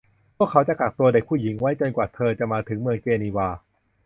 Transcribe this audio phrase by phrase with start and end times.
[0.37, 3.49] พวกเขาจะกักตัวเด็กผู้หญิงไว้ จนกว่าเธอจะมาถึงเมืองเจนีวา